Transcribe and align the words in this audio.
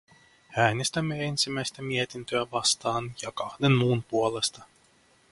Äänestämme 0.57 1.23
ensimmäistä 1.25 1.81
mietintöä 1.81 2.47
vastaan 2.51 3.13
ja 3.21 3.31
kahden 3.31 3.71
muun 3.71 4.03
puolesta. 4.03 4.63